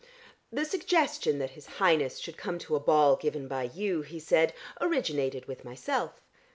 "The 0.51 0.65
suggestion 0.65 1.37
that 1.37 1.51
his 1.51 1.67
Highness 1.77 2.17
should 2.17 2.35
come 2.35 2.57
to 2.57 2.75
a 2.75 2.79
ball 2.79 3.15
given 3.15 3.47
by 3.47 3.65
you," 3.65 4.01
he 4.01 4.17
said, 4.19 4.51
"originated 4.81 5.45
with 5.45 5.63
myself. 5.63 6.23